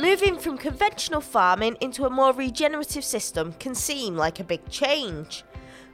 [0.00, 5.44] Moving from conventional farming into a more regenerative system can seem like a big change.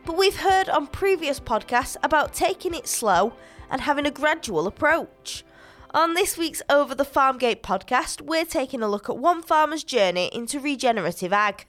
[0.05, 3.35] But we've heard on previous podcasts about taking it slow
[3.71, 5.45] and having a gradual approach.
[5.93, 10.31] On this week's Over the Farmgate podcast, we're taking a look at one farmer's journey
[10.33, 11.67] into regenerative ag.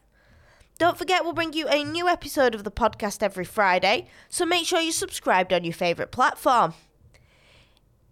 [0.79, 4.65] Don't forget, we'll bring you a new episode of the podcast every Friday, so make
[4.65, 6.75] sure you're subscribed on your favourite platform.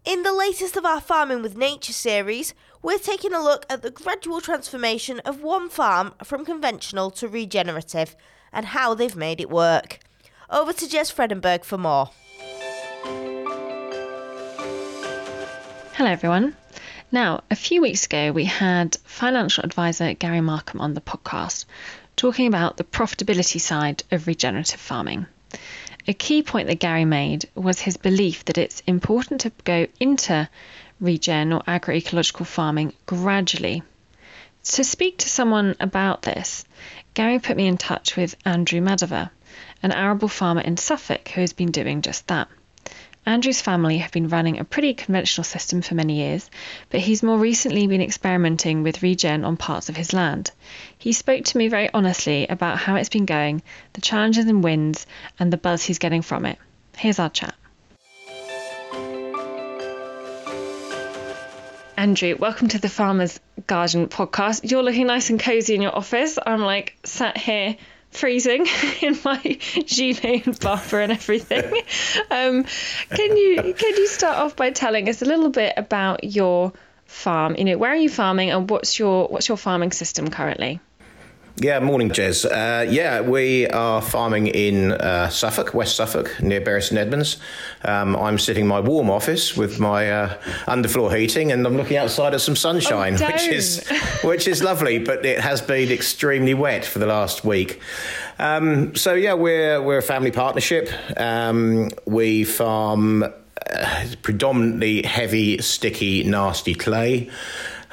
[0.05, 3.89] In the latest of our Farming with Nature series, we're taking a look at the
[3.89, 8.15] gradual transformation of one farm from conventional to regenerative
[8.53, 9.97] and how they've made it work.
[10.47, 12.11] Over to Jez Fredenburgh for more.
[15.95, 16.55] Hello, everyone.
[17.11, 21.65] Now, a few weeks ago, we had financial advisor Gary Markham on the podcast
[22.15, 25.25] talking about the profitability side of regenerative farming.
[26.07, 30.47] A key point that Gary made was his belief that it's important to go into
[30.99, 33.81] regen or agroecological farming gradually.
[34.65, 36.63] To speak to someone about this,
[37.15, 39.31] Gary put me in touch with Andrew Madover,
[39.81, 42.49] an arable farmer in Suffolk who has been doing just that.
[43.27, 46.47] Andrew's family have been running a pretty conventional system for many years,
[46.91, 50.51] but he's more recently been experimenting with regen on parts of his land.
[50.95, 55.07] He spoke to me very honestly about how it's been going, the challenges and wins,
[55.39, 56.59] and the buzz he's getting from it.
[56.97, 57.55] Here's our chat.
[61.97, 64.69] Andrew, welcome to the Farmers Guardian podcast.
[64.69, 66.37] You're looking nice and cozy in your office.
[66.45, 67.75] I'm like sat here
[68.15, 68.65] freezing
[69.01, 69.41] in my
[69.85, 71.65] gilet and Barbour and everything.
[72.31, 72.65] Um,
[73.09, 76.73] can you can you start off by telling us a little bit about your
[77.05, 77.55] farm?
[77.55, 80.79] You know, where are you farming and what's your what's your farming system currently?
[81.57, 82.43] Yeah, morning, Jez.
[82.43, 87.37] Uh, yeah, we are farming in uh, Suffolk, West Suffolk, near Bury St Edmunds.
[87.81, 91.95] Um, I'm sitting in my warm office with my uh, underfloor heating, and I'm looking
[91.95, 93.87] outside at some sunshine, oh, which is
[94.21, 94.99] which is lovely.
[94.99, 97.79] But it has been extremely wet for the last week.
[98.37, 100.89] Um, so yeah, we're we're a family partnership.
[101.15, 107.29] Um, we farm uh, predominantly heavy, sticky, nasty clay.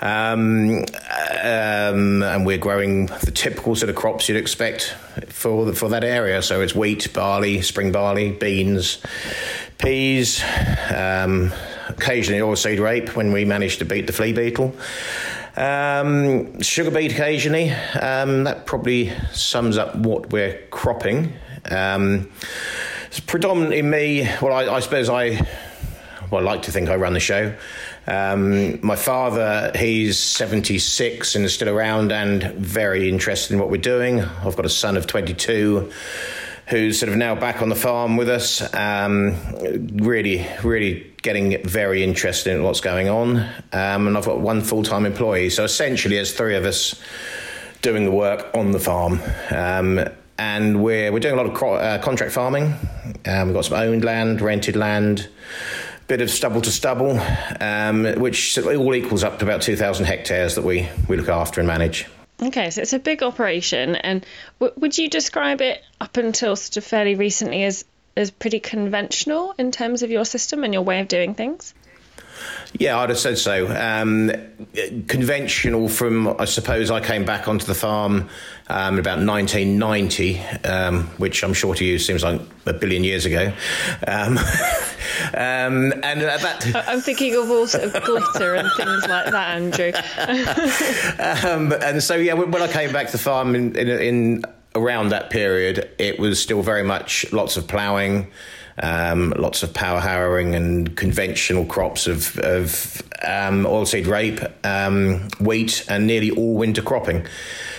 [0.03, 0.85] Um,
[1.45, 4.97] um, and we're growing the typical sort of crops you'd expect
[5.29, 6.43] for the, for that area.
[6.43, 8.99] So it's wheat, barley, spring barley, beans,
[9.79, 10.43] peas,
[10.93, 11.53] um,
[11.89, 14.75] occasionally oilseed rape when we manage to beat the flea beetle.
[15.57, 17.71] Um, sugar beet occasionally.
[17.71, 21.35] Um, that probably sums up what we're cropping.
[21.71, 22.31] Um,
[23.07, 24.29] it's predominantly me.
[24.41, 25.47] Well, I, I suppose I.
[26.33, 27.55] Well, I like to think I run the show.
[28.07, 33.77] Um, my father, he's 76 and is still around and very interested in what we're
[33.77, 34.23] doing.
[34.23, 35.93] I've got a son of 22
[36.69, 38.63] who's sort of now back on the farm with us.
[38.75, 39.37] Um,
[39.99, 43.41] really, really getting very interested in what's going on.
[43.75, 45.51] Um, and I've got one full time employee.
[45.51, 46.99] So essentially, there's three of us
[47.83, 49.21] doing the work on the farm.
[49.51, 52.73] Um, and we're, we're doing a lot of cro- uh, contract farming.
[53.27, 55.29] Um, we've got some owned land, rented land
[56.13, 57.19] bit of stubble to stubble,
[57.59, 61.67] um, which all equals up to about 2,000 hectares that we, we look after and
[61.67, 62.07] manage.
[62.43, 64.27] Okay, so it's a big operation, and
[64.61, 69.55] w- would you describe it up until sort of fairly recently as as pretty conventional
[69.57, 71.73] in terms of your system and your way of doing things?
[72.79, 73.69] Yeah, I'd have said so.
[73.69, 74.33] Um,
[75.07, 78.29] conventional from, I suppose, I came back onto the farm
[78.69, 83.53] um, about 1990, um, which I'm sure to you seems like a billion years ago.
[84.07, 84.39] Um,
[85.35, 86.85] um, and that.
[86.89, 89.93] I'm thinking of all sort of glitter and things like that, Andrew.
[91.45, 94.45] Um, and so, yeah, when I came back to the farm in, in, in
[94.75, 98.31] around that period, it was still very much lots of ploughing
[98.79, 105.85] um, lots of power harrowing and conventional crops of, of um, oilseed rape, um, wheat,
[105.89, 107.27] and nearly all winter cropping.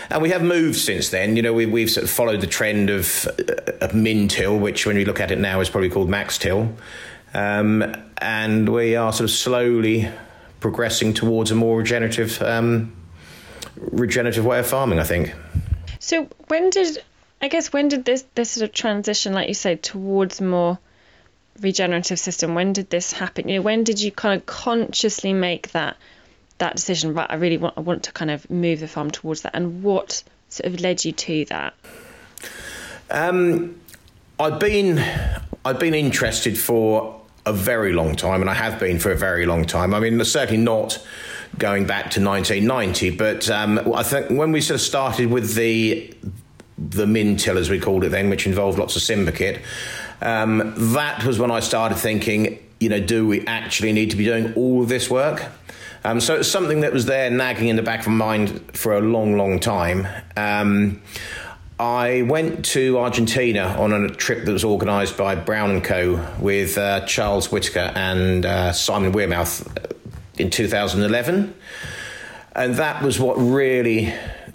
[0.10, 1.36] And we have moved since then.
[1.36, 4.86] You know, we, we've sort of followed the trend of, uh, of min till, which
[4.86, 6.74] when we look at it now is probably called max till.
[7.34, 10.10] Um, and we are sort of slowly
[10.60, 12.96] progressing towards a more regenerative, um,
[13.76, 15.34] regenerative way of farming, I think.
[16.00, 17.02] So when did
[17.42, 20.80] I guess when did this this sort of transition, like you said, towards more
[21.62, 22.56] regenerative system?
[22.56, 23.48] When did this happen?
[23.48, 25.98] You know, when did you kind of consciously make that
[26.58, 27.14] that decision?
[27.14, 29.84] Right, I really want I want to kind of move the farm towards that, and
[29.84, 31.74] what sort of led you to that?
[33.12, 33.80] Um,
[34.40, 35.00] I've been
[35.66, 39.46] I've been interested for a very long time, and I have been for a very
[39.46, 39.94] long time.
[39.94, 41.04] I mean, certainly not
[41.58, 46.14] going back to 1990, but um, I think when we sort of started with the
[46.78, 49.62] the min till, as we called it then, which involved lots of Simba kit.
[50.24, 54.26] Um, that was when I started thinking, you know, do we actually need to be
[54.26, 55.46] doing all of this work?
[56.06, 58.94] Um, so it's something that was there nagging in the back of my mind for
[58.94, 60.08] a long, long time.
[60.36, 61.02] Um,
[61.80, 66.26] I went to Argentina on a trip that was organised by Brown and Co.
[66.40, 69.66] with uh, Charles Whitaker and uh, Simon Wearmouth
[70.38, 71.54] in 2011,
[72.56, 74.14] and that was what really,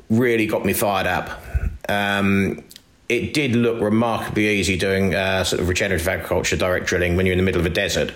[0.08, 1.42] really got me fired up.
[1.88, 2.62] Um,
[3.08, 7.32] it did look remarkably easy doing uh, sort of regenerative agriculture, direct drilling when you're
[7.32, 8.12] in the middle of a desert,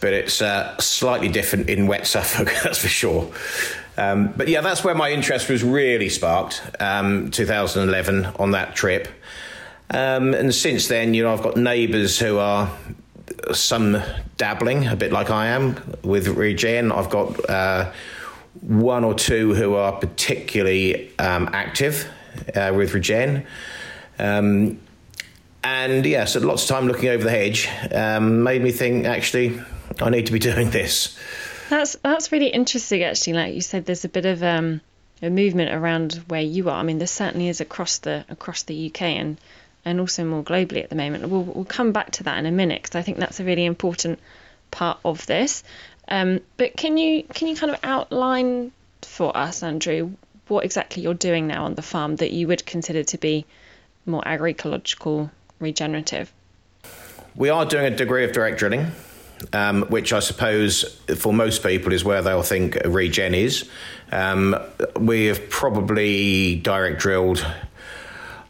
[0.00, 3.32] but it's uh, slightly different in wet Suffolk, that's for sure.
[3.98, 9.08] Um, but yeah, that's where my interest was really sparked, um, 2011 on that trip.
[9.90, 12.70] Um, and since then, you know, I've got neighbours who are
[13.52, 14.00] some
[14.36, 16.92] dabbling, a bit like I am with regen.
[16.92, 17.92] I've got uh,
[18.60, 22.08] one or two who are particularly um, active
[22.54, 23.44] uh, with regen.
[24.20, 24.78] Um,
[25.62, 29.60] and yeah, so lots of time looking over the hedge um, made me think actually
[30.00, 31.18] I need to be doing this.
[31.68, 33.34] That's that's really interesting actually.
[33.34, 34.80] Like you said, there's a bit of um,
[35.22, 36.76] a movement around where you are.
[36.76, 39.38] I mean, there certainly is across the across the UK and
[39.84, 41.28] and also more globally at the moment.
[41.28, 43.64] We'll we'll come back to that in a minute because I think that's a really
[43.64, 44.18] important
[44.70, 45.62] part of this.
[46.08, 48.72] Um, but can you can you kind of outline
[49.02, 50.12] for us, Andrew,
[50.48, 53.46] what exactly you're doing now on the farm that you would consider to be
[54.06, 56.32] more agroecological regenerative?
[57.34, 58.92] We are doing a degree of direct drilling,
[59.52, 63.68] um, which I suppose for most people is where they'll think regen is.
[64.10, 64.56] Um,
[64.98, 67.46] we have probably direct drilled.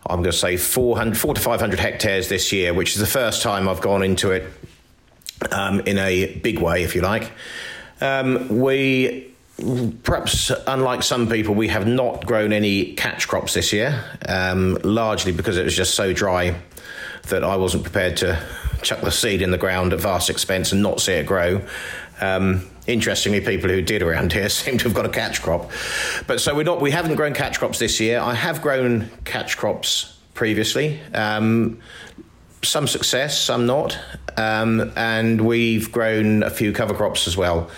[0.06, 3.42] I'm going to say 400, 4 to 500 hectares this year, which is the first
[3.42, 4.50] time I've gone into it
[5.52, 7.30] um, in a big way, if you like.
[8.00, 9.29] Um, we
[10.02, 15.32] perhaps unlike some people, we have not grown any catch crops this year, um, largely
[15.32, 16.56] because it was just so dry
[17.28, 18.42] that I wasn't prepared to
[18.82, 21.60] chuck the seed in the ground at vast expense and not see it grow.
[22.20, 25.70] Um, interestingly, people who did around here seem to have got a catch crop,
[26.26, 26.80] but so we're not.
[26.80, 28.20] We haven't grown catch crops this year.
[28.20, 31.00] I have grown catch crops previously.
[31.14, 31.80] Um,
[32.62, 33.98] some success, some not,
[34.36, 37.70] um, and we've grown a few cover crops as well.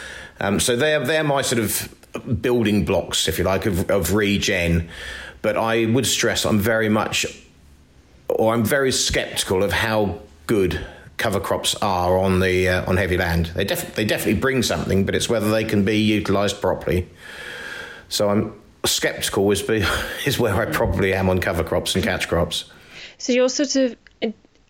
[0.43, 4.91] Um, so they're they're my sort of building blocks, if you like, of, of regen.
[5.41, 7.25] But I would stress I'm very much,
[8.29, 10.85] or I'm very sceptical of how good
[11.17, 13.47] cover crops are on the uh, on heavy land.
[13.47, 17.09] They def- they definitely bring something, but it's whether they can be utilised properly.
[18.09, 19.85] So I'm sceptical is be,
[20.27, 22.65] is where I probably am on cover crops and catch crops.
[23.19, 23.97] So you're sort of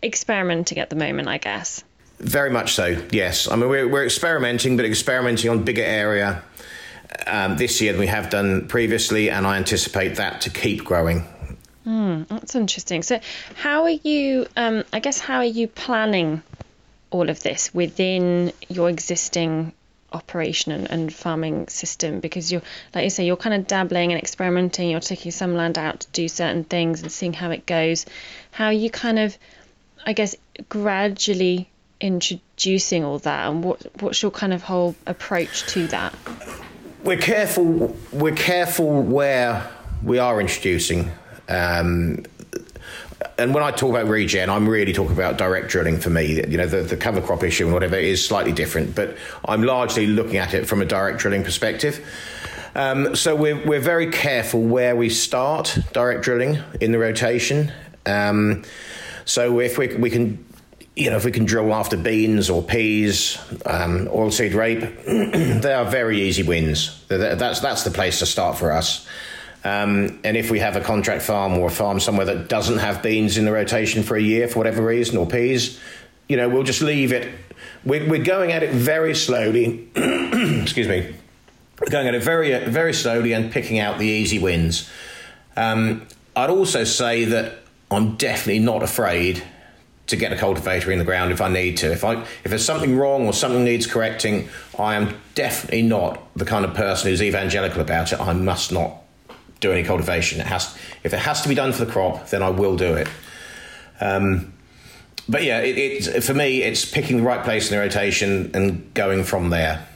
[0.03, 1.83] experimenting at the moment, I guess.
[2.19, 3.49] Very much so, yes.
[3.49, 6.43] I mean, we're, we're experimenting, but experimenting on bigger area
[7.27, 11.25] um, this year than we have done previously, and I anticipate that to keep growing.
[11.85, 13.03] Mm, that's interesting.
[13.03, 13.19] So,
[13.55, 14.47] how are you?
[14.55, 16.41] Um, I guess how are you planning
[17.11, 19.73] all of this within your existing
[20.11, 22.19] operation and, and, farming system?
[22.21, 22.61] Because you're,
[22.95, 24.89] like you say, you're kind of dabbling and experimenting.
[24.89, 28.05] You're taking some land out to do certain things and seeing how it goes.
[28.51, 29.37] How are you kind of,
[30.05, 30.35] I guess,
[30.69, 31.69] gradually
[32.03, 36.13] introducing all that, and what what's your kind of whole approach to that?
[37.03, 37.95] We're careful.
[38.11, 39.71] We're careful where
[40.03, 41.09] we are introducing.
[41.47, 42.25] Um,
[43.37, 46.41] and when I talk about regen, I'm really talking about direct drilling for me.
[46.47, 50.07] You know, the, the cover crop issue and whatever is slightly different, but I'm largely
[50.07, 52.05] looking at it from a direct drilling perspective.
[52.75, 57.71] Um, so we're, we're very careful where we start direct drilling in the rotation.
[58.05, 58.63] Um,
[59.25, 60.43] so if we, we can
[60.95, 64.81] you know, if we can drill after beans or peas, um, oilseed rape,
[65.61, 67.03] they are very easy wins.
[67.07, 69.07] That's that's the place to start for us.
[69.63, 73.01] Um, and if we have a contract farm or a farm somewhere that doesn't have
[73.01, 75.79] beans in the rotation for a year for whatever reason or peas,
[76.27, 77.33] you know, we'll just leave it.
[77.85, 79.87] We're, we're going at it very slowly.
[79.95, 81.15] excuse me.
[81.79, 84.89] We're going at it very very slowly and picking out the easy wins.
[85.55, 87.59] Um, I'd also say that
[87.89, 89.43] I'm definitely not afraid
[90.13, 91.91] to get a cultivator in the ground if I need to.
[91.91, 96.45] If I if there's something wrong or something needs correcting, I am definitely not the
[96.45, 98.19] kind of person who's evangelical about it.
[98.19, 98.95] I must not
[99.59, 100.39] do any cultivation.
[100.39, 102.93] It has if it has to be done for the crop, then I will do
[102.93, 103.07] it.
[103.99, 104.53] Um,
[105.27, 105.77] but yeah, it,
[106.07, 109.87] it, for me, it's picking the right place in the rotation and going from there.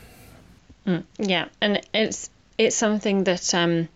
[0.88, 3.88] Mm, yeah, and it's it's something that um,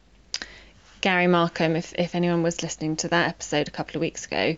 [0.99, 4.57] Gary Markham, if if anyone was listening to that episode a couple of weeks ago,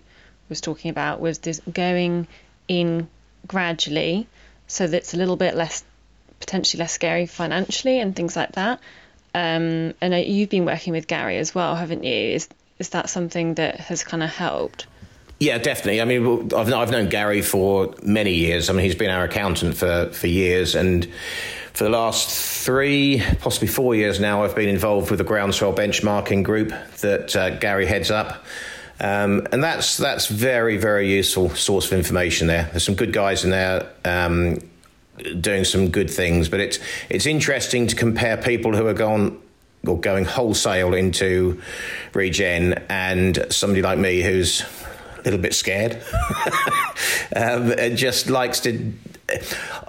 [0.49, 2.27] was talking about was this going
[2.67, 3.07] in
[3.47, 4.27] gradually
[4.67, 5.83] so that it's a little bit less
[6.39, 8.79] potentially less scary financially and things like that.
[9.35, 12.13] Um, and you've been working with Gary as well, haven't you?
[12.13, 14.87] Is is that something that has kind of helped?
[15.39, 16.01] Yeah, definitely.
[16.01, 18.69] I mean, I've, I've known Gary for many years.
[18.69, 20.73] I mean, he's been our accountant for, for years.
[20.75, 21.05] And
[21.73, 22.29] for the last
[22.63, 26.71] three, possibly four years now, I've been involved with the groundswell benchmarking group
[27.01, 28.45] that uh, Gary heads up.
[29.03, 32.69] Um, and that's that's very very useful source of information there.
[32.71, 34.59] There's some good guys in there um,
[35.41, 36.79] doing some good things, but it's
[37.09, 39.41] it's interesting to compare people who are gone
[39.85, 41.61] or going wholesale into
[42.13, 44.63] regen and somebody like me who's
[45.19, 46.01] a little bit scared
[47.35, 48.93] um, and just likes to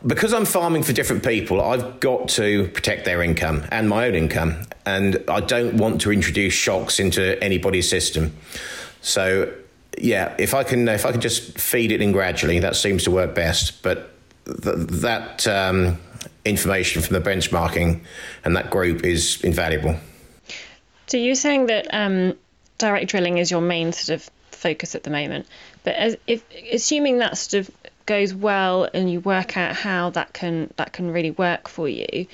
[0.05, 4.15] because I'm farming for different people, I've got to protect their income and my own
[4.15, 8.35] income, and I don't want to introduce shocks into anybody's system.
[9.05, 9.53] So,
[9.99, 13.11] yeah, if I can, if I can just feed it in gradually, that seems to
[13.11, 13.83] work best.
[13.83, 14.11] But
[14.47, 15.99] th- that um,
[16.45, 18.01] information from the benchmarking
[18.45, 19.97] and that group is invaluable.
[21.07, 22.35] So you're saying that um,
[22.79, 25.47] direct drilling is your main sort of focus at the moment,
[25.83, 26.43] but as, if
[26.73, 27.71] assuming that sort of
[28.07, 32.27] goes well and you work out how that can that can really work for you,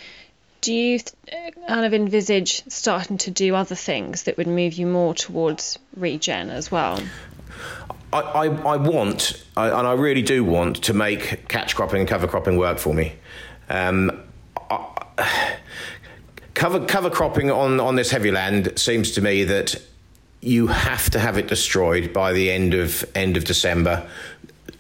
[0.60, 1.00] do you
[1.68, 6.50] kind of envisage starting to do other things that would move you more towards regen
[6.50, 7.00] as well?
[8.12, 12.08] I, I, I want, I, and I really do want to make catch cropping and
[12.08, 13.14] cover cropping work for me.
[13.68, 14.22] Um,
[14.68, 15.56] I,
[16.54, 19.80] cover cover cropping on, on this heavy land seems to me that
[20.40, 24.08] you have to have it destroyed by the end of end of December,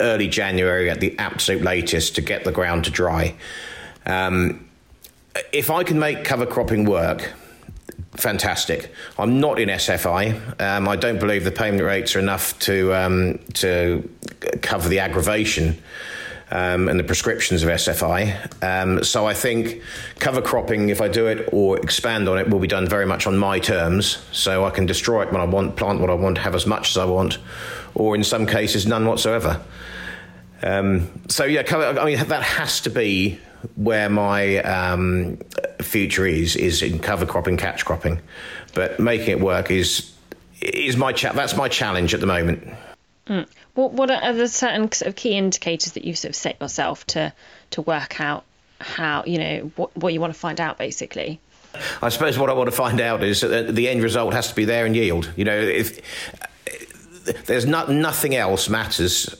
[0.00, 3.34] early January at the absolute latest to get the ground to dry.
[4.06, 4.69] Um,
[5.52, 7.32] if I can make cover cropping work,
[8.12, 8.92] fantastic.
[9.18, 10.60] I'm not in SFI.
[10.60, 14.08] Um, I don't believe the payment rates are enough to um, to
[14.62, 15.80] cover the aggravation.
[16.52, 18.34] Um, and the prescriptions of SFI.
[18.60, 19.82] Um, so I think
[20.18, 23.28] cover cropping, if I do it or expand on it, will be done very much
[23.28, 24.18] on my terms.
[24.32, 26.90] So I can destroy it when I want, plant what I want, have as much
[26.90, 27.38] as I want,
[27.94, 29.62] or in some cases, none whatsoever.
[30.60, 33.38] Um, so yeah, cover, I mean that has to be
[33.76, 35.38] where my um,
[35.80, 38.20] future is is in cover cropping, catch cropping,
[38.74, 40.12] but making it work is
[40.60, 42.66] is my cha- that's my challenge at the moment.
[43.26, 43.46] Mm.
[43.74, 47.06] What what are the certain sort of key indicators that you've sort of set yourself
[47.08, 47.32] to
[47.70, 48.44] to work out
[48.80, 51.40] how you know what what you want to find out basically?
[52.02, 54.54] I suppose what I want to find out is that the end result has to
[54.56, 55.32] be there in yield.
[55.36, 56.00] You know, if
[57.46, 59.34] there's not nothing else matters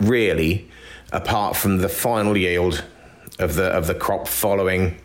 [0.00, 0.68] really
[1.12, 2.84] apart from the final yield
[3.38, 4.96] of the of the crop following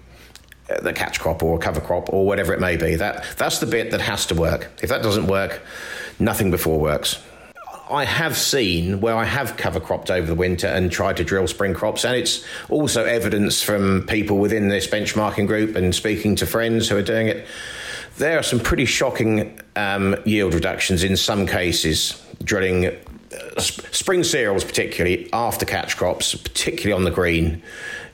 [0.69, 2.95] uh, the catch crop or cover crop or whatever it may be.
[2.95, 4.69] That that's the bit that has to work.
[4.81, 5.61] If that doesn't work,
[6.19, 7.21] nothing before works.
[7.89, 11.45] I have seen where I have cover cropped over the winter and tried to drill
[11.47, 16.45] spring crops, and it's also evidence from people within this benchmarking group and speaking to
[16.45, 17.45] friends who are doing it.
[18.17, 22.95] There are some pretty shocking um, yield reductions in some cases, drilling
[23.57, 27.61] spring cereals, particularly after catch crops, particularly on the green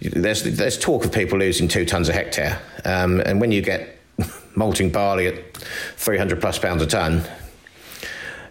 [0.02, 3.98] there's there's talk of people losing two tons a hectare, um, and when you get
[4.56, 5.58] malting barley at
[5.98, 7.24] 300 plus pounds a ton,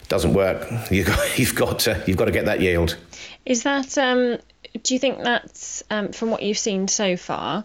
[0.08, 0.66] doesn't work.
[0.90, 2.96] You've got you've got to you've got to get that yield.
[3.44, 4.38] Is that um,
[4.82, 7.64] do you think that's um, from what you've seen so far?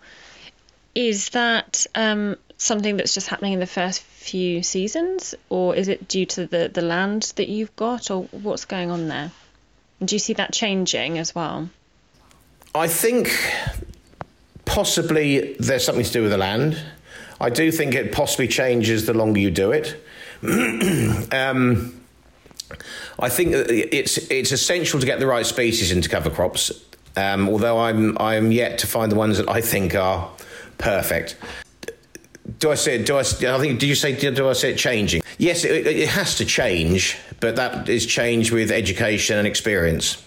[0.93, 6.07] Is that um, something that's just happening in the first few seasons, or is it
[6.07, 9.31] due to the, the land that you've got, or what's going on there?
[9.99, 11.69] And do you see that changing as well?
[12.75, 13.31] I think
[14.65, 16.79] possibly there's something to do with the land.
[17.39, 19.99] I do think it possibly changes the longer you do it.
[21.33, 21.99] um,
[23.19, 26.71] I think it's it's essential to get the right species into cover crops.
[27.17, 30.29] Um, although I'm I'm yet to find the ones that I think are
[30.77, 31.35] perfect.
[32.61, 33.03] Do I say?
[33.03, 33.21] Do I?
[33.21, 33.79] I think.
[33.79, 34.15] do you say?
[34.15, 35.23] Do I say it changing?
[35.39, 40.23] Yes, it, it has to change, but that is change with education and experience.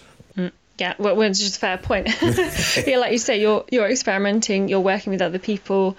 [0.77, 2.09] Yeah, well, it's just a fair point.
[2.85, 5.95] yeah, like you say, you're you're experimenting, you're working with other people,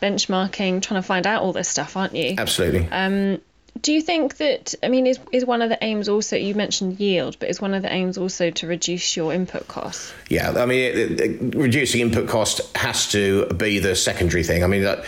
[0.00, 2.36] benchmarking, trying to find out all this stuff, aren't you?
[2.38, 2.86] Absolutely.
[2.92, 3.40] Um,
[3.82, 7.00] do you think that I mean is is one of the aims also you mentioned
[7.00, 10.12] yield, but is one of the aims also to reduce your input costs?
[10.28, 14.62] Yeah, I mean it, it, reducing input cost has to be the secondary thing.
[14.62, 15.04] I mean that,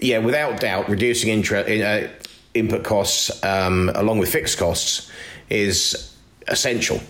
[0.00, 2.08] yeah, without doubt, reducing intra, uh,
[2.52, 5.10] input costs um, along with fixed costs
[5.48, 6.14] is
[6.48, 7.00] essential.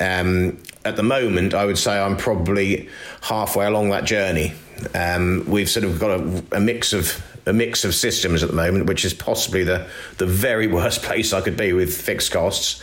[0.00, 2.88] Um, at the moment, I would say I'm probably
[3.22, 4.52] halfway along that journey.
[4.94, 8.56] Um, we've sort of got a, a, mix of a mix of systems at the
[8.56, 9.86] moment, which is possibly the
[10.18, 12.82] the very worst place I could be with fixed costs.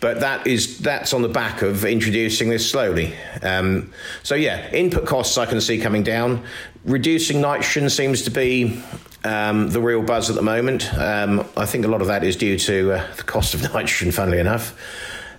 [0.00, 3.14] But that is that's on the back of introducing this slowly.
[3.42, 3.92] Um,
[4.24, 6.42] so yeah, input costs I can see coming down.
[6.84, 8.82] Reducing nitrogen seems to be
[9.24, 10.92] um, the real buzz at the moment.
[10.94, 14.10] Um, I think a lot of that is due to uh, the cost of nitrogen,
[14.10, 14.76] funnily enough.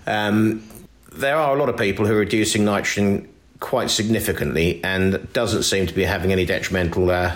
[0.08, 0.64] Um,
[1.12, 3.28] there are a lot of people who are reducing nitrogen
[3.60, 7.36] quite significantly and doesn't seem to be having any detrimental uh,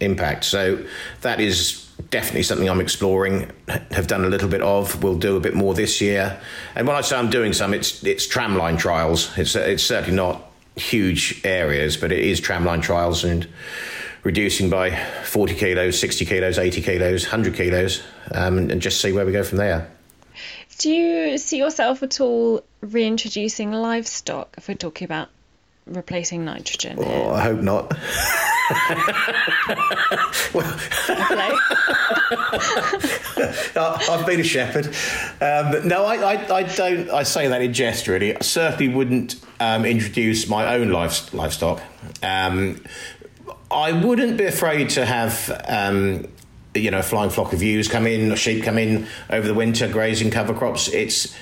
[0.00, 0.44] impact.
[0.44, 0.84] So
[1.22, 3.50] that is definitely something I'm exploring,
[3.90, 6.40] have done a little bit of, will do a bit more this year.
[6.74, 9.36] And when I say I'm doing some, it's it's tramline trials.
[9.38, 10.42] It's it's certainly not
[10.76, 13.48] huge areas, but it is tramline trials and
[14.22, 14.90] reducing by
[15.24, 19.32] 40 kilos, 60 kilos, 80 kilos, 100 kilos, um, and, and just see where we
[19.32, 19.88] go from there.
[20.78, 25.28] Do you see yourself at all reintroducing livestock if we're talking about
[25.86, 26.98] replacing nitrogen?
[27.00, 27.96] Oh, I hope not.
[30.54, 30.78] well,
[34.10, 34.86] I've been a shepherd.
[35.40, 37.10] Um, no, I, I, I, don't.
[37.10, 38.36] I say that in jest, really.
[38.36, 41.82] I certainly wouldn't um, introduce my own life, livestock.
[42.22, 42.82] Um,
[43.70, 46.26] I wouldn't be afraid to have um,
[46.74, 49.54] you know, a flying flock of ewes come in, or sheep come in over the
[49.54, 50.88] winter, grazing cover crops.
[50.88, 51.34] It's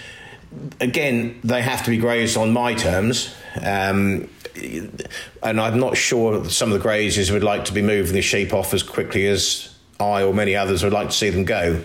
[0.81, 3.35] again, they have to be grazed on my terms.
[3.61, 8.23] Um, and I'm not sure some of the graziers would like to be moving the
[8.23, 11.83] sheep off as quickly as I or many others would like to see them go.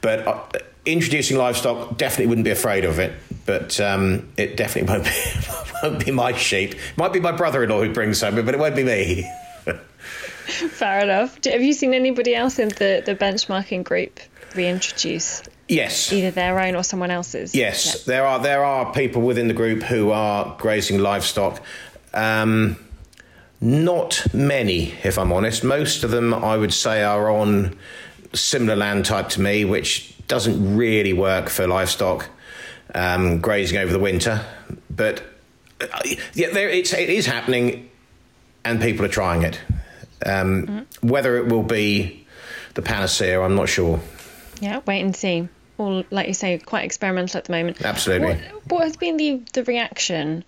[0.00, 0.42] But uh,
[0.86, 3.12] introducing livestock, definitely wouldn't be afraid of it.
[3.46, 5.10] But um, it definitely won't be,
[5.82, 6.74] won't be my sheep.
[6.74, 9.30] It Might be my brother-in-law who brings some, but it won't be me.
[10.48, 11.44] Fair enough.
[11.44, 14.20] Have you seen anybody else in the, the benchmarking group
[14.54, 15.42] reintroduce?
[15.68, 16.10] Yes.
[16.10, 17.54] Either their own or someone else's.
[17.54, 21.62] Yes, there are there are people within the group who are grazing livestock.
[22.14, 22.76] Um,
[23.60, 25.64] not many, if I'm honest.
[25.64, 27.76] Most of them, I would say, are on
[28.32, 32.28] similar land type to me, which doesn't really work for livestock
[32.94, 34.44] um, grazing over the winter.
[34.90, 35.22] But
[35.80, 35.86] uh,
[36.34, 37.90] yeah, there, it's, it is happening,
[38.64, 39.60] and people are trying it.
[40.24, 41.08] Um, mm-hmm.
[41.08, 42.26] Whether it will be
[42.74, 44.00] the panacea, I'm not sure.
[44.60, 45.48] Yeah, wait and see.
[45.78, 47.82] Or, like you say, quite experimental at the moment.
[47.82, 48.34] Absolutely.
[48.34, 50.44] What, what has been the, the reaction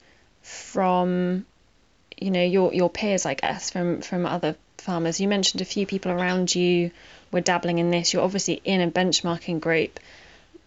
[0.50, 1.46] from,
[2.18, 5.20] you know, your your peers, I guess, from from other farmers?
[5.20, 6.90] You mentioned a few people around you
[7.32, 8.12] were dabbling in this.
[8.12, 10.00] You're obviously in a benchmarking group,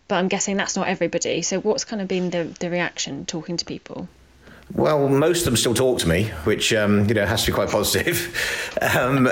[0.08, 1.42] but I'm guessing that's not everybody.
[1.42, 4.08] So, what's kind of been the the reaction talking to people?
[4.72, 7.56] Well, most of them still talk to me, which um, you know has to be
[7.56, 8.78] quite positive.
[8.82, 9.28] um,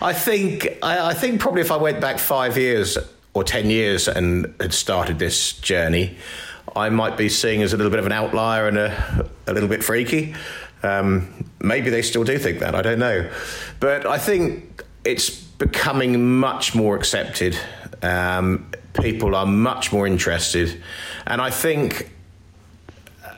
[0.00, 2.96] I think I, I, think probably if I went back five years
[3.34, 6.16] or ten years and had started this journey,
[6.74, 9.68] I might be seen as a little bit of an outlier and a, a little
[9.68, 10.34] bit freaky.
[10.82, 12.74] Um, maybe they still do think that.
[12.74, 13.30] I don't know,
[13.80, 17.58] but I think it's becoming much more accepted.
[18.02, 20.80] Um, people are much more interested,
[21.26, 22.10] and I think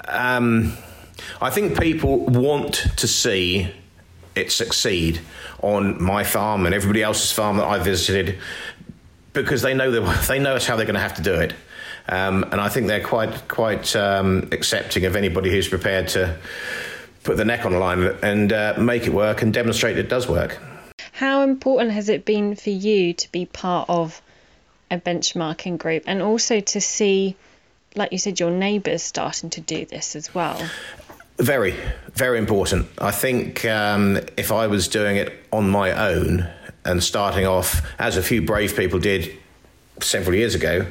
[0.08, 0.76] um,
[1.40, 3.72] I think people want to see
[4.34, 5.20] it succeed
[5.62, 8.38] on my farm and everybody else's farm that I visited
[9.32, 11.54] because they know that they know how they're going to have to do it.
[12.08, 16.36] Um, and I think they're quite quite um, accepting of anybody who's prepared to
[17.24, 20.28] put the neck on the line and uh, make it work and demonstrate it does
[20.28, 20.58] work.
[21.12, 24.22] How important has it been for you to be part of
[24.90, 27.36] a benchmarking group and also to see
[27.96, 30.60] like you said, your neighbours starting to do this as well.
[31.38, 31.74] Very,
[32.14, 32.88] very important.
[32.98, 36.48] I think um, if I was doing it on my own
[36.84, 39.36] and starting off, as a few brave people did
[40.00, 40.86] several years ago,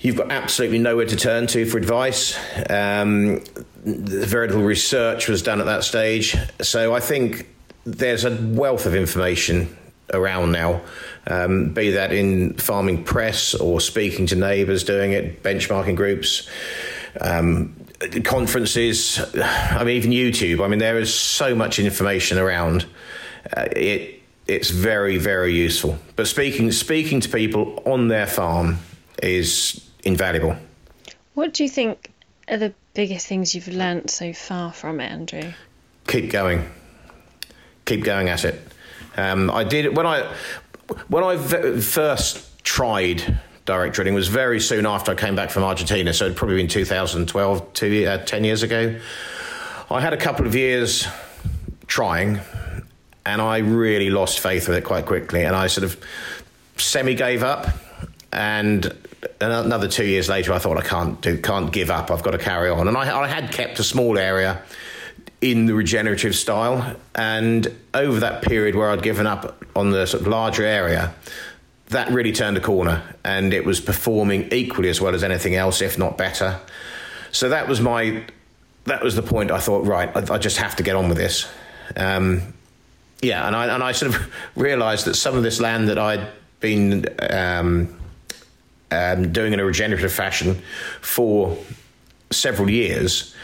[0.00, 2.38] you've got absolutely nowhere to turn to for advice.
[2.68, 3.42] Um,
[3.84, 6.36] very little research was done at that stage.
[6.60, 7.46] So I think
[7.84, 9.76] there's a wealth of information
[10.12, 10.80] around now,
[11.26, 16.48] um, be that in farming press or speaking to neighbours doing it, benchmarking groups,
[17.20, 17.76] um,
[18.24, 20.64] conferences, I mean, even YouTube.
[20.64, 22.86] I mean, there is so much information around.
[23.56, 25.98] Uh, it it's very very useful.
[26.16, 28.78] But speaking speaking to people on their farm
[29.22, 30.56] is invaluable.
[31.34, 32.10] What do you think
[32.48, 35.52] are the biggest things you've learnt so far from it, Andrew?
[36.06, 36.68] Keep going.
[37.84, 38.60] Keep going at it.
[39.16, 40.32] Um, I did when I
[41.08, 45.62] when I v- first tried direct drilling was very soon after I came back from
[45.62, 48.98] Argentina, so it'd probably been 2012, two, uh, 10 years ago.
[49.90, 51.06] I had a couple of years
[51.86, 52.40] trying,
[53.24, 55.96] and I really lost faith with it quite quickly, and I sort of
[56.76, 57.68] semi gave up.
[58.32, 58.92] And
[59.40, 62.10] another two years later, I thought I can't do, can't give up.
[62.10, 62.88] I've got to carry on.
[62.88, 64.62] And I, I had kept a small area
[65.40, 66.96] in the regenerative style.
[67.14, 71.14] And over that period where I'd given up on the sort of larger area,
[71.88, 75.82] that really turned a corner and it was performing equally as well as anything else,
[75.82, 76.60] if not better.
[77.32, 78.24] So that was my,
[78.84, 81.18] that was the point I thought, right, I, I just have to get on with
[81.18, 81.48] this.
[81.96, 82.54] Um,
[83.22, 86.26] yeah, and I and I sort of realised that some of this land that I'd
[86.60, 87.99] been um,
[88.90, 90.62] um, doing in a regenerative fashion
[91.00, 91.56] for
[92.30, 93.34] several years.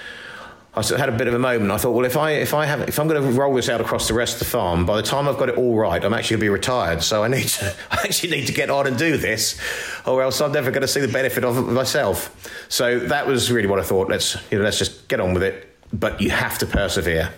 [0.74, 1.70] I had a bit of a moment.
[1.70, 3.80] I thought, well, if I if I have if I'm going to roll this out
[3.80, 6.12] across the rest of the farm, by the time I've got it all right, I'm
[6.12, 7.02] actually going to be retired.
[7.02, 9.58] So I need to I actually need to get on and do this,
[10.06, 12.50] or else I'm never going to see the benefit of it myself.
[12.68, 14.10] So that was really what I thought.
[14.10, 15.72] Let's you know let's just get on with it.
[15.94, 17.32] But you have to persevere.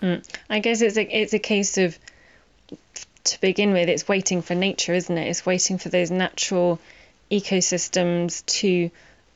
[0.00, 0.24] Mm.
[0.48, 1.98] I guess it's a it's a case of
[3.24, 5.28] to begin with, it's waiting for nature, isn't it?
[5.28, 6.78] It's waiting for those natural
[7.30, 8.90] ecosystems to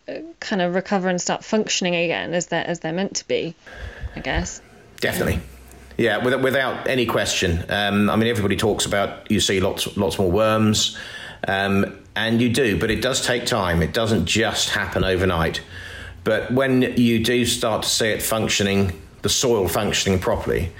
[0.08, 3.54] uh, kind of recover and start functioning again as they're as they're meant to be.
[4.16, 4.60] I guess.
[5.00, 5.40] Definitely.
[5.96, 7.64] Yeah, without, without any question.
[7.68, 10.98] Um, I mean, everybody talks about you see lots lots more worms,
[11.46, 13.82] um, and you do, but it does take time.
[13.82, 15.60] It doesn't just happen overnight.
[16.24, 20.72] But when you do start to see it functioning, the soil functioning properly,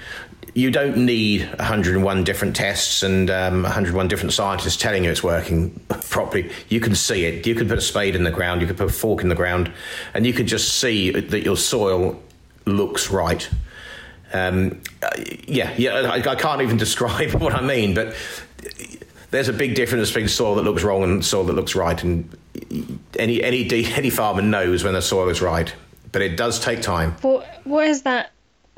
[0.53, 5.71] you don't need 101 different tests and um, 101 different scientists telling you it's working
[6.09, 6.51] properly.
[6.69, 7.47] You can see it.
[7.47, 9.35] You can put a spade in the ground, you can put a fork in the
[9.35, 9.71] ground,
[10.13, 12.21] and you can just see that your soil
[12.65, 13.49] looks right.
[14.33, 14.81] Um,
[15.47, 16.11] yeah, yeah.
[16.11, 18.15] I, I, can't even describe what I mean, but
[19.31, 22.01] there's a big difference between soil that looks wrong and soil that looks right.
[22.01, 22.37] And
[23.17, 25.73] any any any farmer knows when the soil is right,
[26.11, 27.13] but it does take time.
[27.21, 28.31] What what has that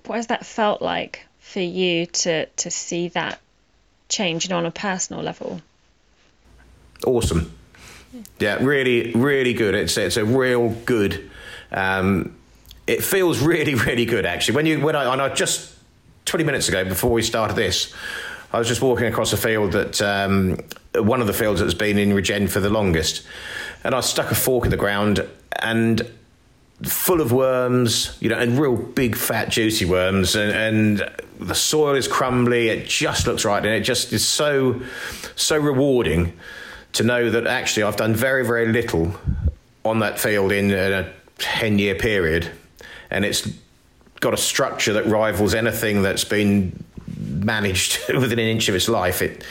[0.05, 3.39] what has that felt like for you to to see that
[4.09, 5.61] change on a personal level?
[7.05, 7.53] Awesome.
[8.39, 9.75] Yeah, really, really good.
[9.75, 11.29] It's it's a real good.
[11.71, 12.35] Um,
[12.87, 14.55] it feels really, really good actually.
[14.55, 15.75] When you when I, I just
[16.25, 17.93] twenty minutes ago before we started this,
[18.51, 20.57] I was just walking across a field that um,
[20.95, 23.23] one of the fields that's been in regen for the longest,
[23.83, 25.27] and I stuck a fork in the ground
[25.61, 26.01] and
[26.81, 31.11] full of worms, you know, and real big, fat, juicy worms, and, and,
[31.47, 32.69] the soil is crumbly.
[32.69, 34.81] It just looks right, and it just is so,
[35.35, 36.33] so rewarding
[36.93, 39.15] to know that actually I've done very, very little
[39.83, 42.49] on that field in a ten-year period,
[43.09, 43.47] and it's
[44.19, 46.83] got a structure that rivals anything that's been
[47.17, 49.21] managed within an inch of its life.
[49.21, 49.43] It,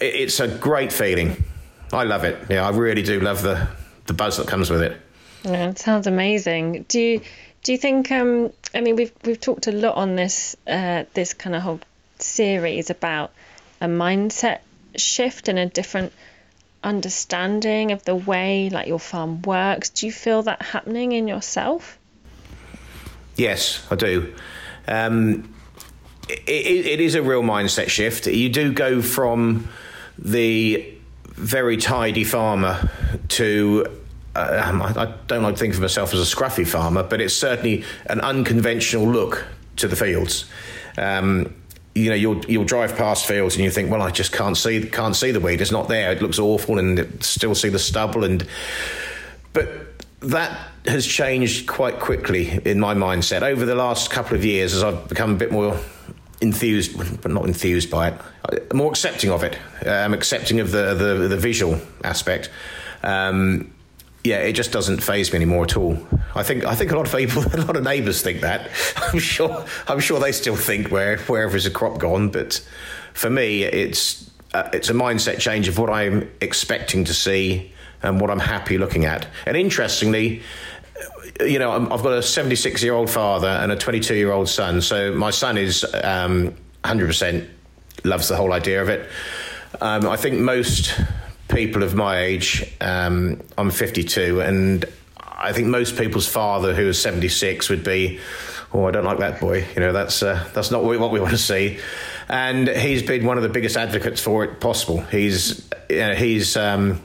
[0.00, 1.44] it's a great feeling.
[1.92, 2.38] I love it.
[2.48, 3.68] Yeah, I really do love the
[4.06, 5.00] the buzz that comes with it.
[5.44, 6.84] Yeah, it sounds amazing.
[6.88, 7.20] Do you
[7.62, 8.10] do you think?
[8.10, 11.80] Um, I mean, we've we've talked a lot on this uh, this kind of whole
[12.18, 13.32] series about
[13.80, 14.60] a mindset
[14.96, 16.12] shift and a different
[16.82, 19.90] understanding of the way like your farm works.
[19.90, 21.98] Do you feel that happening in yourself?
[23.36, 24.34] Yes, I do.
[24.86, 25.54] Um,
[26.28, 28.26] it, it is a real mindset shift.
[28.26, 29.68] You do go from
[30.18, 32.90] the very tidy farmer
[33.28, 33.99] to
[34.34, 37.34] um, I, I, don't like to think of myself as a scruffy farmer, but it's
[37.34, 39.44] certainly an unconventional look
[39.76, 40.44] to the fields.
[40.96, 41.54] Um,
[41.94, 44.86] you know, you'll you'll drive past fields and you think, well, I just can't see
[44.86, 45.60] can't see the weed.
[45.60, 46.12] It's not there.
[46.12, 48.22] It looks awful, and still see the stubble.
[48.22, 48.46] And
[49.52, 49.68] but
[50.20, 54.84] that has changed quite quickly in my mindset over the last couple of years as
[54.84, 55.78] I've become a bit more
[56.40, 59.58] enthused, but not enthused by it, more accepting of it.
[59.84, 62.50] Um, accepting of the the, the visual aspect.
[63.02, 63.72] Um,
[64.22, 65.98] yeah, it just doesn't phase me anymore at all.
[66.34, 68.70] I think I think a lot of people, a lot of neighbours think that.
[68.96, 72.64] I'm sure I'm sure they still think where wherever is a crop gone, but
[73.14, 78.20] for me, it's uh, it's a mindset change of what I'm expecting to see and
[78.20, 79.26] what I'm happy looking at.
[79.46, 80.42] And interestingly,
[81.40, 84.48] you know, i have got a 76 year old father and a 22 year old
[84.48, 84.80] son.
[84.80, 86.54] So my son is um,
[86.84, 87.46] 100%
[88.04, 89.08] loves the whole idea of it.
[89.80, 90.98] Um, I think most
[91.50, 94.84] people of my age, um, I'm 52, and
[95.18, 98.20] I think most people's father who is 76 would be,
[98.72, 99.66] oh, I don't like that boy.
[99.74, 101.78] You know, that's uh, that's not what we want to see.
[102.28, 105.00] And he's been one of the biggest advocates for it possible.
[105.02, 107.02] He's you know, he's um,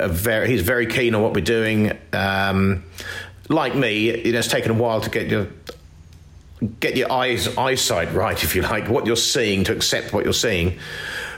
[0.00, 1.92] very he's very keen on what we're doing.
[2.12, 2.84] Um,
[3.48, 5.48] like me, you know, it's taken a while to get your
[6.80, 10.32] get your eyes eyesight right, if you like, what you're seeing to accept what you're
[10.32, 10.78] seeing.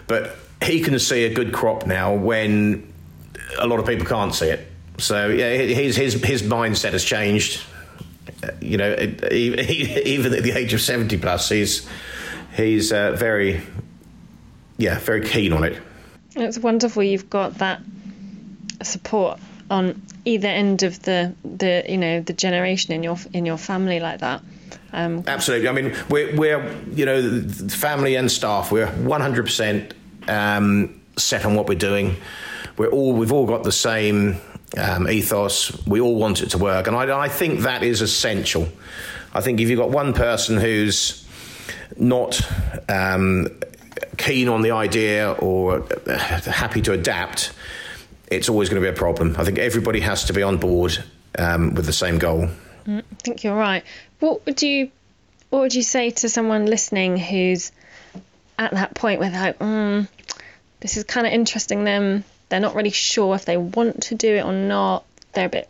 [0.06, 2.92] But he can see a good crop now when
[3.58, 4.66] a lot of people can't see it.
[4.98, 7.62] So yeah, his his his mindset has changed.
[8.60, 8.92] You know,
[9.32, 11.88] even at the age of seventy plus, he's
[12.54, 13.62] he's uh, very
[14.76, 15.80] yeah very keen on it.
[16.36, 17.80] It's wonderful you've got that
[18.82, 23.58] support on either end of the the you know the generation in your in your
[23.58, 24.42] family like that.
[24.92, 25.68] Um, Absolutely.
[25.68, 28.70] I mean, we're we're you know family and staff.
[28.70, 29.94] We're one hundred percent
[30.30, 32.16] um, set on what we're doing.
[32.76, 34.36] We're all we've all got the same
[34.78, 35.86] um, ethos.
[35.86, 38.68] We all want it to work, and I, I think that is essential.
[39.34, 41.26] I think if you've got one person who's
[41.96, 42.40] not
[42.88, 43.48] um,
[44.16, 47.52] keen on the idea or uh, happy to adapt,
[48.28, 49.36] it's always going to be a problem.
[49.38, 51.02] I think everybody has to be on board
[51.38, 52.48] um, with the same goal.
[52.86, 53.84] Mm, I think you're right.
[54.20, 54.90] What would you
[55.50, 57.72] what would you say to someone listening who's
[58.60, 60.06] at that point where they're like, mm,
[60.80, 62.24] this is kind of interesting them.
[62.50, 65.04] They're not really sure if they want to do it or not.
[65.32, 65.68] They're a bit,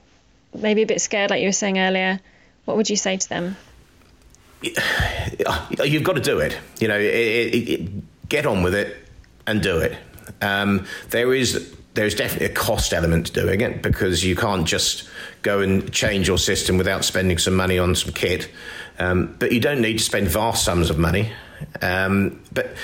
[0.55, 2.21] maybe a bit scared, like you were saying earlier.
[2.65, 3.57] What would you say to them?
[4.63, 6.59] You've got to do it.
[6.81, 8.97] You know, it, it, it, get on with it
[9.47, 9.97] and do it.
[10.43, 15.09] Um, there is there's definitely a cost element to doing it because you can't just
[15.43, 18.51] go and change your system without spending some money on some kit.
[18.99, 21.33] Um, but you don't need to spend vast sums of money.
[21.83, 22.75] Um, but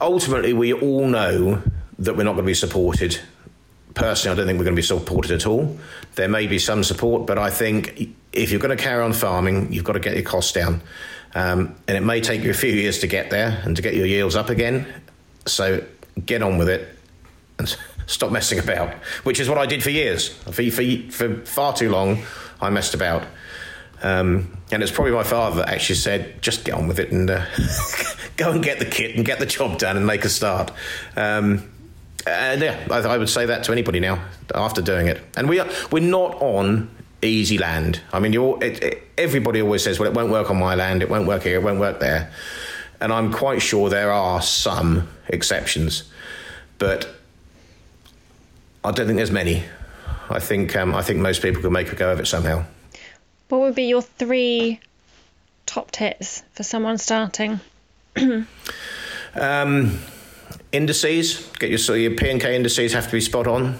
[0.00, 1.62] ultimately, we all know
[1.98, 3.18] that we're not going to be supported.
[3.94, 5.78] Personally, I don't think we're going to be supported at all.
[6.14, 9.72] There may be some support, but I think if you're going to carry on farming,
[9.72, 10.82] you've got to get your costs down.
[11.34, 13.94] Um, and it may take you a few years to get there and to get
[13.94, 14.86] your yields up again.
[15.46, 15.84] So
[16.24, 16.88] get on with it
[17.58, 18.94] and stop messing about,
[19.24, 20.28] which is what I did for years.
[20.28, 22.22] For, for, for far too long,
[22.60, 23.24] I messed about.
[24.06, 27.28] Um, and it's probably my father that actually said, just get on with it and
[27.28, 27.44] uh,
[28.36, 30.70] go and get the kit and get the job done and make a start.
[31.16, 31.68] Um,
[32.24, 35.20] and yeah, I, I, would say that to anybody now after doing it.
[35.36, 36.88] And we are, we're not on
[37.20, 38.00] easy land.
[38.12, 41.10] I mean, it, it, everybody always says, well, it won't work on my land, it
[41.10, 42.30] won't work here, it won't work there.
[43.00, 46.04] And I'm quite sure there are some exceptions.
[46.78, 47.08] But
[48.84, 49.64] I don't think there's many.
[50.30, 52.64] I think um, I think most people could make a go of it somehow.
[53.48, 54.80] What would be your three
[55.66, 57.60] top tips for someone starting?
[59.34, 59.98] um,
[60.72, 61.46] indices.
[61.58, 63.78] Get your so your P and K indices have to be spot on.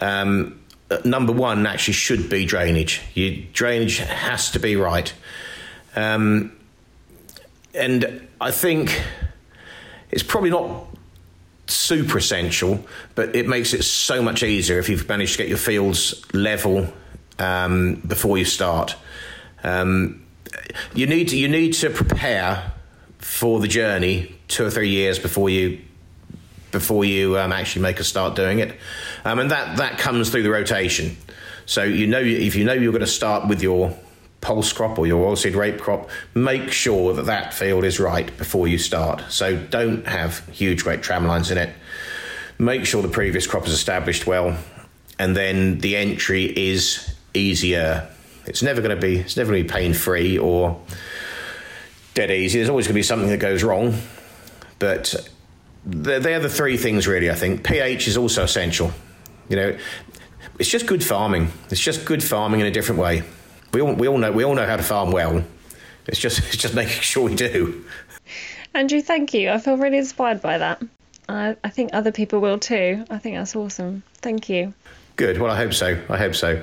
[0.00, 3.00] Um, uh, number one actually should be drainage.
[3.14, 5.12] Your drainage has to be right.
[5.94, 6.56] Um,
[7.74, 9.00] and I think
[10.10, 10.86] it's probably not
[11.68, 15.58] super essential, but it makes it so much easier if you've managed to get your
[15.58, 16.92] fields level
[17.40, 18.94] um, before you start.
[19.64, 20.24] Um,
[20.94, 22.72] you need to, you need to prepare
[23.18, 25.80] for the journey two or three years before you
[26.70, 28.78] before you um, actually make a start doing it,
[29.24, 31.16] um, and that that comes through the rotation.
[31.66, 33.96] So you know if you know you're going to start with your
[34.40, 38.66] pulse crop or your oilseed rape crop, make sure that that field is right before
[38.68, 39.22] you start.
[39.28, 41.74] So don't have huge great tram lines in it.
[42.58, 44.56] Make sure the previous crop is established well,
[45.18, 48.08] and then the entry is easier.
[48.46, 50.80] It's never going to be it's never going to be pain free or
[52.14, 52.58] dead easy.
[52.58, 53.94] There's always going to be something that goes wrong,
[54.78, 55.14] but
[55.84, 57.30] they're, they're the three things really.
[57.30, 58.92] I think pH is also essential.
[59.48, 59.78] You know,
[60.58, 61.50] it's just good farming.
[61.70, 63.22] It's just good farming in a different way.
[63.72, 65.44] We all, we all know we all know how to farm well.
[66.06, 67.84] It's just it's just making sure we do.
[68.74, 69.50] Andrew, thank you.
[69.50, 70.82] I feel really inspired by that.
[71.28, 73.04] I, I think other people will too.
[73.10, 74.02] I think that's awesome.
[74.16, 74.74] Thank you.
[75.16, 75.38] Good.
[75.38, 76.00] Well, I hope so.
[76.08, 76.62] I hope so.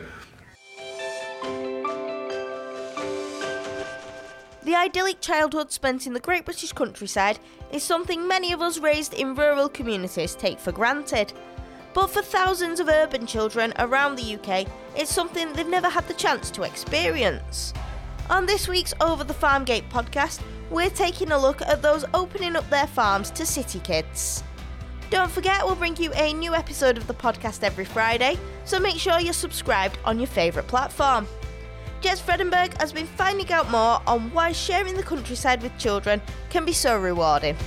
[4.88, 7.38] Idyllic childhood spent in the great British countryside
[7.74, 11.34] is something many of us raised in rural communities take for granted.
[11.94, 16.14] But for thousands of urban children around the UK, it's something they've never had the
[16.14, 17.74] chance to experience.
[18.30, 22.56] On this week's Over the Farm Gate podcast, we're taking a look at those opening
[22.56, 24.42] up their farms to city kids.
[25.10, 28.96] Don't forget, we'll bring you a new episode of the podcast every Friday, so make
[28.96, 31.28] sure you're subscribed on your favourite platform.
[32.02, 36.64] Jez Fredenburgh has been finding out more on why sharing the countryside with children can
[36.64, 37.58] be so rewarding.